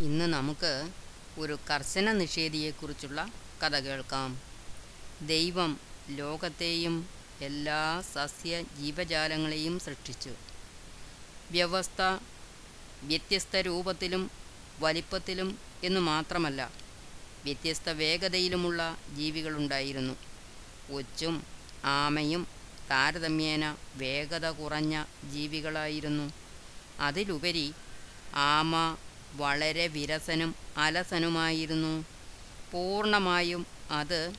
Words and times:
ഇന്ന് 0.00 0.24
നമുക്ക് 0.24 0.90
ഒരു 1.38 1.58
കർശന 1.70 2.12
നിഷേധിയെക്കുറിച്ചുള്ള 2.12 3.32
കഥ 3.62 3.78
കേൾക്കാം 3.78 4.40
ദൈവം 5.22 5.80
ലോകത്തെയും 6.08 7.08
എല്ലാ 7.40 8.02
സസ്യ 8.14 8.62
ജീവജാലങ്ങളെയും 8.62 9.78
സൃഷ്ടിച്ചു. 9.78 10.30
വ്യവസ്ഥ 11.50 12.02
വ്യത്യസ്ത 13.02 13.56
രൂപത്തിലും 13.56 14.30
വലിപ്പത്തിലും 14.78 15.58
എന്നു 15.84 16.00
മാത്രമല്ല 16.00 16.72
വ്യത്യസ്ത 17.44 17.90
വേഗതയിലുമുള്ള 17.90 18.98
ജീവികളുണ്ടായിരുന്നു. 19.16 20.16
ഒച്ചും 20.92 21.44
ആമയും 21.84 22.46
താരതമ്യേന 22.90 23.76
വേഗത 23.94 24.46
കുറഞ്ഞ 24.46 25.04
ജീവികളായിരുന്നു. 25.30 26.32
അതിലുപരി 27.00 27.72
ആമ 28.34 28.96
വളരെ 29.34 29.86
വിരസനും 29.86 30.54
അലസനുമായിരുന്നു. 30.76 32.04
പൂർണമായും 32.72 33.66
അത് 33.90 34.32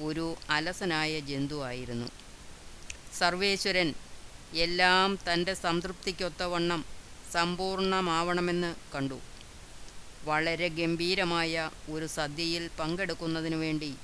ഒരു 0.00 0.36
അലസനായ 0.50 1.20
ജന്തുവായിരുന്നു. 1.20 2.06
സർവേശ്വരൻ 3.18 3.94
എല്ലാം 4.54 5.18
തന്റെ 5.32 5.54
സംതൃപ്തിക്കൊത്തവണ്ണം 5.54 6.84
സമ്പൂർണമാവണമെന്ന് 7.32 8.74
കണ്ടു. 8.94 9.20
വളരെ 10.24 10.68
ഗംഭീരമായ 10.68 11.70
ഒരു 11.90 12.06
സദ്യയിൽ 12.06 12.70
പങ്കെടുക്കുന്നതിനു 12.78 13.56
വേണ്ടി 13.56 13.94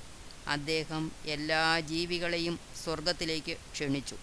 അദ്ദേഹം 0.47 1.11
എല്ലാ 1.25 1.79
ജീവികളെയും 1.79 2.59
സ്വർഗത്തിലേക്ക് 2.83 3.57
ക്ഷണിച്ചു. 3.71 4.15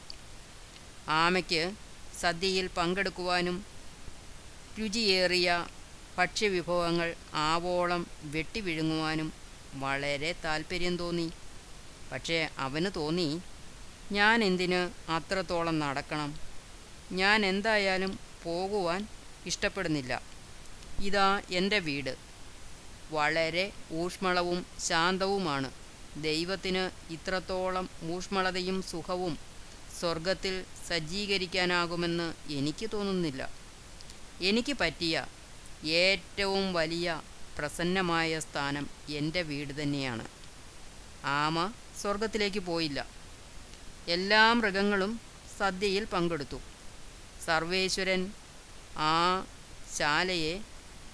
ആമയ്ക്ക് 1.09 1.73
സദ്യയിൽ 2.21 2.67
പങ്കെടുക്കുവാനും 2.67 3.65
രുചിയേറിയ 4.79 5.67
ഭക്ഷ്യവിഭവങ്ങൾ 6.21 7.09
ആവോളം 7.35 8.07
വെട്ടിവിഴുങ്ങുവാനും 8.23 9.29
വളരെ 9.75 10.35
താല്പര്യം 10.45 10.97
തോന്നി. 10.97 11.29
പക്ഷേ 12.13 12.39
അവന് 12.59 12.91
തോന്നി 12.97 13.29
ഞാൻ 14.13 14.45
എന്തിന് 14.45 14.81
അത്രത്തോളം 15.11 15.79
നടക്കണം? 15.79 16.31
ഞാൻ 17.13 17.47
എന്തായാലും 17.47 18.13
പോകുവാൻ 18.45 19.01
ഇഷ്ടപ്പെടുന്നില്ല. 19.47 20.13
ഇതാ 21.01 21.29
എന്റെ 21.51 21.79
വീട്. 21.79 22.13
വളരെ 23.11 23.65
ഊഷ്മളവും 23.93 24.67
ശാന്തവുമാണ്. 24.89 25.71
ദൈവത്തിന് 26.17 26.83
ഇത്രത്തോളം 27.13 27.87
ഊഷ്മളതയും 28.15 28.83
സുഖവും 28.83 29.35
സ്വർഗത്തിൽ 30.01 30.55
സജ്ജീകരിക്കാനാകുമെന്ന് 30.89 32.29
എനിക്ക് 32.53 32.87
തോന്നുന്നില്ല. 32.93 33.43
എനിക്ക് 34.41 34.77
പറ്റിയ 34.81 35.17
ഏറ്റവും 35.85 36.73
വലിയ 36.73 37.23
പ്രസന്നമായ 37.59 38.41
സ്ഥാനം 38.41 38.91
എന്റെ 39.09 39.43
വീട് 39.43 39.83
തന്നെയാണ്. 39.83 40.27
ആമ 41.25 41.73
സ്വർഗത്തിലേക്ക് 42.01 42.59
പോയില്ല. 42.59 43.07
എല്ലാ 44.09 44.53
മൃഗങ്ങളും 44.53 45.21
സദ്യയിൽ 45.59 46.05
പങ്കെടുത്തു. 46.05 46.61
സർവേശ്വരൻ 47.47 48.33
ആ 48.97 49.47
ശാലയെ 49.99 50.61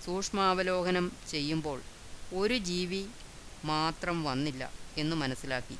സൂക്ഷ്മാവലോകനം 0.04 1.12
ചെയ്യുമ്പോൾ 1.30 1.82
ഒരു 2.34 2.58
ജീവി 2.58 3.06
മാത്രം 3.64 4.24
വന്നില്ല 4.24 4.72
എന്ന് 4.98 5.16
മനസ്സിലാക്കി. 5.16 5.78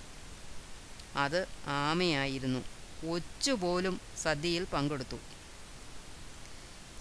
അത് 1.17 1.47
ആമയായിരുന്നു. 1.67 2.65
ഒച്ചുപോലും 3.09 4.01
സദ്യയിൽ 4.23 4.65
പങ്കെടുത്തു. 4.65 5.17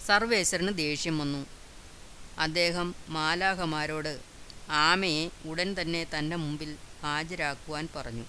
സർവേശ്വരന് 0.06 0.78
ദേഷ്യം 0.78 1.18
വന്നു. 1.18 1.55
അദ്ദേഹം 2.38 2.94
മാലാഹമാരോട് 3.08 4.20
ആമയെ 4.70 5.30
ഉടൻ 5.44 5.76
തന്നെ 5.80 6.06
തന്റെ 6.18 6.36
മുമ്പിൽ 6.36 6.76
ഹാജരാക്കുവാൻ 7.02 7.88
പറഞ്ഞു. 7.96 8.24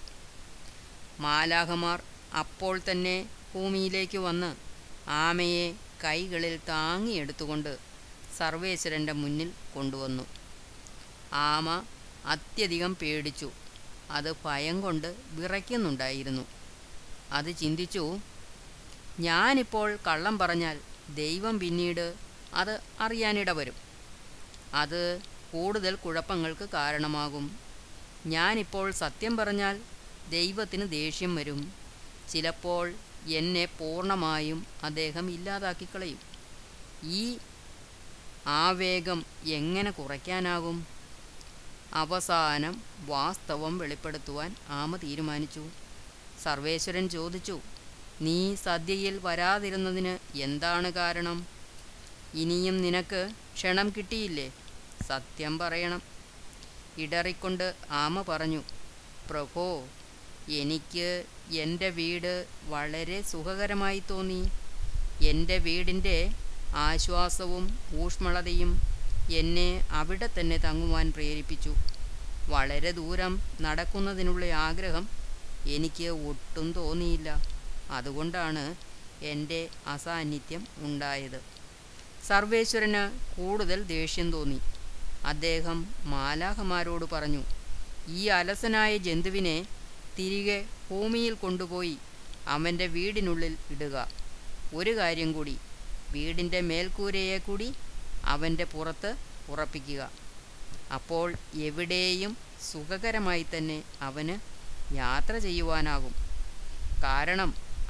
മാലാഹമാർ 1.19 2.03
അപ്പോൾ 2.37 2.80
തന്നെ 2.92 3.30
ഭൂമിയിലേക്ക് 3.54 4.17
വന്ന് 4.17 4.55
ആമയെ 5.08 5.76
കൈകളിൽ 6.04 6.59
താങ്ങിയെടുത്തുകൊണ്ട് 6.70 7.77
സർവേശ്വരന്റെ 8.37 9.14
മുന്നിൽ 9.14 9.52
കൊണ്ടുവന്നു. 9.76 10.26
ആമ 11.33 11.83
അത്യധികം 12.26 12.95
പേടിച്ചു. 12.95 13.52
അത് 14.11 14.36
ഭയം 14.45 14.81
കൊണ്ട് 14.81 15.15
വിറയ്ക്കുന്നുണ്ടായിരുന്നു. 15.31 16.48
അത് 17.31 17.55
ചിന്തിച്ചു 17.55 18.20
ഞാനിപ്പോൾ 19.20 19.98
കള്ളം 20.08 20.37
പറഞ്ഞാൽ 20.37 20.80
ദൈവം 21.15 21.60
പിന്നീട് 21.60 22.15
അത് 22.54 22.81
അറിയാനിട 22.99 23.49
വരും 23.49 23.86
അത് 24.73 25.22
കൂടുതൽ 25.54 25.95
കുഴപ്പങ്ങൾക്ക് 25.95 26.70
കാരണമാകും. 26.70 27.60
ഞാനിപ്പോൾ 28.26 28.92
സത്യം 28.92 29.38
പറഞ്ഞാൽ 29.38 29.82
ദൈവത്തിന് 30.30 30.92
ദേഷ്യം 30.92 31.36
വരും. 31.36 31.73
ചിലപ്പോൾ 32.32 32.94
എന്നെ 33.28 33.66
പൂർണമായും 33.66 34.66
അദ്ദേഹം 34.83 35.32
ഇല്ലാതാക്കിക്കളയും. 35.32 36.20
ഈ 37.04 37.38
ആവേഗം 38.48 39.26
എങ്ങനെ 39.45 39.92
കുറയ്ക്കാനാകും? 39.92 40.88
അവസാനം 41.94 42.82
വാസ്തവം 43.05 43.78
വെളിപ്പെടുത്തുവാൻ 43.78 44.55
ആമ 44.70 44.98
തീരുമാനിച്ചു. 44.98 45.70
സർവേശ്വരൻ 46.44 47.10
ചോദിച്ചു 47.10 47.61
നീ 48.22 48.55
സദ്യയിൽ 48.55 49.20
വരാതിരുന്നതിന് 49.23 50.38
എന്താണ് 50.38 50.92
കാരണം? 50.92 51.56
ഇനിയും 52.39 52.75
നിനക്ക് 52.81 53.21
ക്ഷണം 53.55 53.87
കിട്ടിയില്ലേ? 53.98 54.48
സത്യം 55.08 55.53
പറയണം. 55.61 56.02
ഇടറിക്കൊണ്ട് 57.03 57.67
ആമ 58.03 58.21
പറഞ്ഞു 58.30 58.61
പ്രഭോ 59.30 59.65
എനിക്ക് 60.61 61.08
എന്റെ 61.64 61.89
വീട് 61.99 62.33
വളരെ 62.73 63.17
സുഖകരമായി 63.31 64.02
തോന്നി. 64.09 64.42
എന്റെ 65.21 65.58
വീടിന്റെ 65.67 66.17
ആശ്വാസവും 66.87 67.65
ഊഷ്മളതയും 68.03 68.71
എന്നെ 69.39 69.69
അവിടെ 69.99 70.27
തന്നെ 70.37 70.58
തങ്ങുവാൻ 70.58 71.08
പ്രേരിപ്പിച്ചു. 71.11 71.73
വളരെ 72.54 72.92
ദൂരം 72.99 73.33
നടക്കുന്നതിനുള്ള 73.61 74.45
ആഗ്രഹം 74.67 75.05
എനിക്ക് 75.75 76.08
ഒട്ടും 76.30 76.67
തോന്നിയില്ല. 76.71 77.30
അതുകൊണ്ടാണ് 77.92 78.64
എന്റെ 79.33 79.61
അസാന്നിധ്യം 79.87 80.64
ഉണ്ടായത്. 80.87 81.39
സർവേശ്വരന് 82.27 83.04
കൂടുതൽ 83.36 83.83
ദേഷ്യം 83.83 84.32
തോന്നി. 84.32 84.60
അദ്ദേഹം 85.26 85.77
മാലാഹമാരോട് 86.14 87.05
പറഞ്ഞു 87.14 87.43
ഈ 88.10 88.27
അലസനായ 88.39 88.98
ജന്തുവിനെ 88.98 89.58
തിരികെ 90.17 90.60
ഭൂമിയിൽ 90.89 91.33
കൊണ്ടുപോയി 91.33 91.95
അവന്റെ 92.48 92.87
വീടിനുള്ളിൽ 92.87 93.58
ഇടുക. 93.71 93.95
ഒരു 94.73 94.95
കാര്യം 94.98 95.33
കൂടി 95.33 95.55
വീടിന്റെ 96.11 96.61
മേൽക്കൂരയെ 96.61 97.37
കൂടി 97.37 97.67
അവന്റെ 98.33 98.64
പുറത്ത് 98.64 99.11
ഉറപ്പിക്കുക. 99.49 100.02
അപ്പോൾ 100.98 101.27
എവിടെയും 101.67 102.37
സുഖകരമായി 102.71 103.45
തന്നെ 103.54 103.83
അവന് 104.02 104.36
യാത്ര 104.95 105.37
ചെയ്യുവാനാകും. 105.37 106.14
കാരണം 107.05 107.49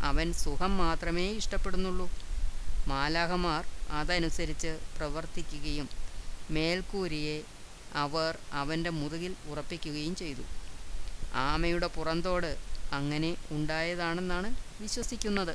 അവൻ 0.10 0.34
സുഖം 0.44 0.78
മാത്രമേ 0.78 1.26
ഇഷ്ടപ്പെടുന്നുള്ളൂ. 1.42 2.08
മാലാഹമാർ 2.88 3.64
അതനുസരിച്ച് 3.92 4.72
പ്രവർത്തിക്കുകയും 4.98 5.88
മേൽക്കൂരിയെ 6.52 7.38
അവർ 7.96 8.38
അവന്റെ 8.52 8.90
മുതുകിൽ 8.90 9.36
ഉറപ്പിക്കുകയും 9.48 10.16
ചെയ്തു. 10.16 10.44
ആമയുടെ 11.34 11.88
പുറന്തോട് 11.88 12.58
അങ്ങനെ 12.94 13.36
ഉണ്ടായതാണെന്നാണ് 13.52 14.50
വിശ്വസിക്കുന്നത്. 14.82 15.54